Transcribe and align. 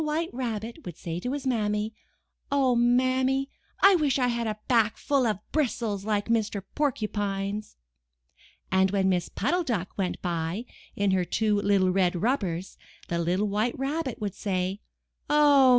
MY 0.01 0.05
BOOK 0.05 0.31
HOUSE 0.31 0.33
Rabbit 0.39 0.77
would 0.83 0.97
say 0.97 1.19
to 1.19 1.31
his 1.33 1.45
Mammy: 1.45 1.93
*'0h, 2.51 2.75
Mammy, 2.75 3.51
I 3.83 3.93
wish 3.95 4.17
I 4.17 4.29
had 4.29 4.47
a 4.47 4.57
back 4.67 4.97
full 4.97 5.27
of 5.27 5.37
bristles 5.51 6.05
like 6.05 6.25
Mr. 6.27 6.63
Porcupine's/' 6.73 7.75
And 8.71 8.89
when 8.89 9.09
Miss 9.09 9.29
Puddle 9.29 9.61
Duck 9.61 9.95
went 9.99 10.19
by 10.23 10.65
in 10.95 11.11
her 11.11 11.23
two 11.23 11.55
little 11.61 11.91
red 11.91 12.15
rubbers, 12.19 12.79
the 13.09 13.19
little 13.19 13.47
White 13.47 13.77
Rabbit 13.77 14.19
would 14.19 14.33
say: 14.33 14.81
*'0h. 15.29 15.69